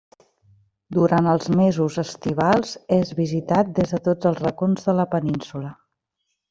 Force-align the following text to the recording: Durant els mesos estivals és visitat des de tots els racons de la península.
Durant 0.97 1.29
els 1.33 1.49
mesos 1.59 1.99
estivals 2.05 2.73
és 2.99 3.13
visitat 3.21 3.71
des 3.81 3.95
de 3.97 4.01
tots 4.09 4.31
els 4.33 4.43
racons 4.49 4.91
de 4.91 5.01
la 5.03 5.11
península. 5.17 5.77